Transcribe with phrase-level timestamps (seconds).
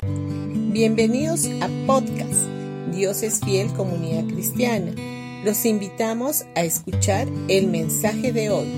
[0.00, 2.46] Bienvenidos a podcast
[2.94, 4.92] Dios es fiel comunidad cristiana.
[5.44, 8.68] Los invitamos a escuchar el mensaje de hoy.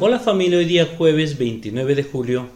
[0.00, 2.48] Hola familia, hoy día jueves 29 de julio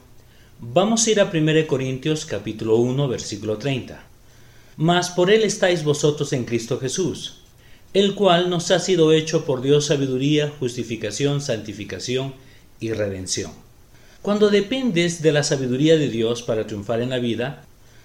[0.61, 4.03] vamos a ir a 1 Corintios capítulo 1 versículo 30.
[4.77, 7.43] Mas por él estáis vosotros en Cristo Jesús,
[7.95, 12.35] el cual nos ha sido hecho por Dios sabiduría, justificación, santificación
[12.81, 13.53] y redención.
[14.23, 17.65] Cuando dependes de la sabiduría de Dios para triunfar en la vida,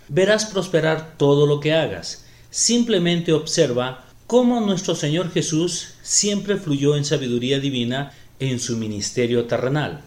[0.09, 2.25] verás prosperar todo lo que hagas.
[2.49, 10.01] Simplemente observa cómo nuestro Señor Jesús siempre fluyó en sabiduría divina en su ministerio terrenal.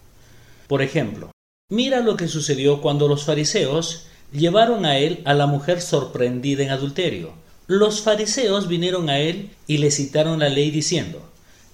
[0.67, 1.31] Por ejemplo,
[1.71, 6.71] mira lo que sucedió cuando los fariseos llevaron a él a la mujer sorprendida en
[6.71, 7.35] adulterio.
[7.69, 11.23] Los fariseos vinieron a él y le citaron la ley diciendo,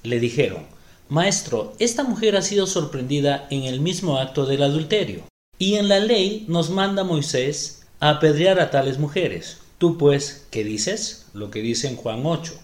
[0.03, 0.76] le dijeron,
[1.09, 5.23] Maestro, esta mujer ha sido sorprendida en el mismo acto del adulterio,
[5.59, 9.59] y en la ley nos manda Moisés a apedrear a tales mujeres.
[9.79, 11.27] Tú pues, ¿qué dices?
[11.33, 12.55] Lo que dice en Juan 8.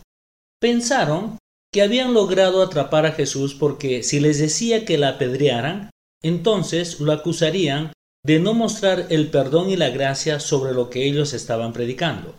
[0.61, 1.39] Pensaron
[1.73, 5.91] que habían logrado atrapar a Jesús porque si les decía que la apedrearan,
[6.23, 7.93] entonces lo acusarían
[8.25, 12.35] de no mostrar el perdón y la gracia sobre lo que ellos estaban predicando.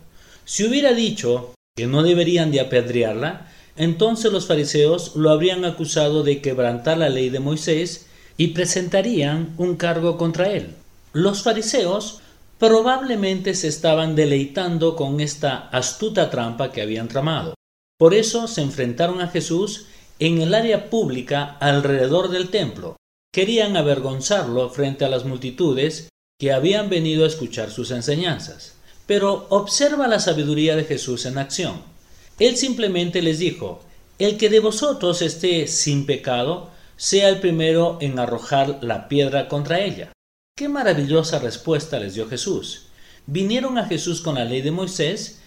[0.45, 6.41] Si hubiera dicho que no deberían de apedrearla, entonces los fariseos lo habrían acusado de
[6.41, 8.07] quebrantar la ley de Moisés
[8.37, 10.75] y presentarían un cargo contra él.
[11.11, 12.19] Los fariseos
[12.59, 17.55] probablemente se estaban deleitando con esta astuta trampa que habían tramado.
[17.97, 19.85] Por eso se enfrentaron a Jesús
[20.19, 22.95] en el área pública alrededor del templo.
[23.33, 28.75] Querían avergonzarlo frente a las multitudes que habían venido a escuchar sus enseñanzas.
[29.05, 31.92] Pero observa la sabiduría de Jesús en acción.
[32.39, 33.81] Él simplemente les dijo,
[34.19, 39.81] el que de vosotros esté sin pecado, sea el primero en arrojar la piedra contra
[39.81, 40.11] ella.
[40.55, 42.87] Qué maravillosa respuesta les dio Jesús.
[43.25, 45.39] Vinieron a Jesús con la ley de Moisés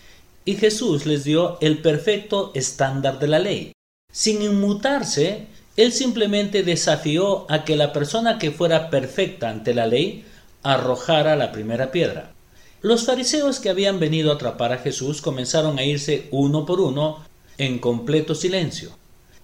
[0.44, 3.72] y Jesús les dio el perfecto estándar de la ley.
[4.12, 5.46] Sin inmutarse,
[5.76, 10.24] él simplemente desafió a que la persona que fuera perfecta ante la ley
[10.62, 12.32] arrojara la primera piedra.
[12.86, 17.18] Los fariseos que habían venido a atrapar a Jesús comenzaron a irse uno por uno
[17.58, 18.90] en completo silencio.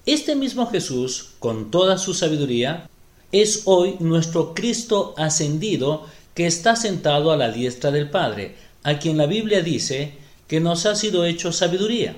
[0.07, 2.89] Este mismo Jesús, con toda su sabiduría,
[3.33, 8.55] es hoy nuestro Cristo ascendido que está sentado a la diestra del Padre,
[8.85, 10.13] a quien la Biblia dice
[10.47, 12.15] que nos ha sido hecho sabiduría.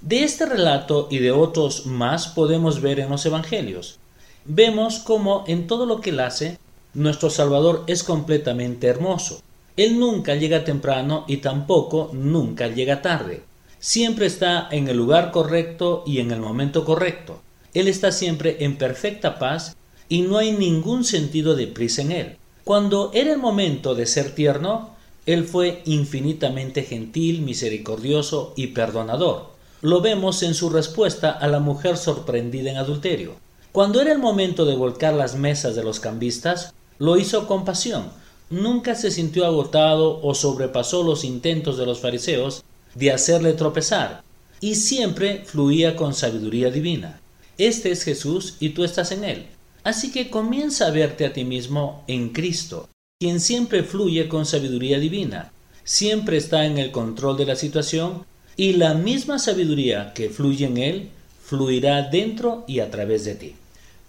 [0.00, 4.00] De este relato y de otros más podemos ver en los Evangelios.
[4.44, 6.58] Vemos cómo en todo lo que él hace,
[6.94, 9.40] nuestro Salvador es completamente hermoso.
[9.78, 13.44] Él nunca llega temprano y tampoco nunca llega tarde.
[13.78, 17.40] Siempre está en el lugar correcto y en el momento correcto.
[17.74, 19.76] Él está siempre en perfecta paz
[20.08, 22.36] y no hay ningún sentido de prisa en él.
[22.64, 24.96] Cuando era el momento de ser tierno,
[25.26, 29.50] él fue infinitamente gentil, misericordioso y perdonador.
[29.80, 33.36] Lo vemos en su respuesta a la mujer sorprendida en adulterio.
[33.70, 38.10] Cuando era el momento de volcar las mesas de los cambistas, lo hizo con pasión,
[38.50, 42.64] nunca se sintió agotado o sobrepasó los intentos de los fariseos
[42.94, 44.22] de hacerle tropezar,
[44.60, 47.20] y siempre fluía con sabiduría divina.
[47.58, 49.46] Este es Jesús y tú estás en él.
[49.84, 52.88] Así que comienza a verte a ti mismo en Cristo,
[53.20, 55.52] quien siempre fluye con sabiduría divina,
[55.84, 58.24] siempre está en el control de la situación
[58.56, 61.08] y la misma sabiduría que fluye en él
[61.42, 63.54] fluirá dentro y a través de ti.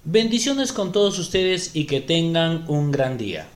[0.04, 3.48] Bendiciones con todos ustedes y que tengan un gran día.